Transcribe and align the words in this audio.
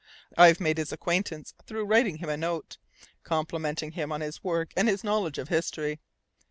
I've 0.35 0.59
made 0.59 0.79
his 0.79 0.91
acquaintance 0.91 1.53
through 1.67 1.85
writing 1.85 2.17
him 2.17 2.29
a 2.29 2.35
note, 2.35 2.79
complimenting 3.21 3.91
him 3.91 4.11
on 4.11 4.21
his 4.21 4.43
work 4.43 4.73
and 4.75 4.87
his 4.89 5.03
knowledge 5.03 5.37
of 5.37 5.49
history. 5.49 5.99